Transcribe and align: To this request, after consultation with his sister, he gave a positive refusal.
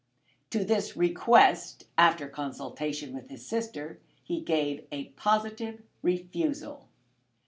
To 0.49 0.65
this 0.65 0.97
request, 0.97 1.85
after 1.95 2.27
consultation 2.27 3.13
with 3.13 3.29
his 3.29 3.45
sister, 3.45 3.99
he 4.23 4.41
gave 4.41 4.87
a 4.91 5.09
positive 5.09 5.83
refusal. 6.01 6.87